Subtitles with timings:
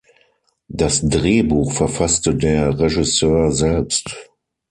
[0.71, 4.31] Das Drehbuch verfasste der Regisseur selbst.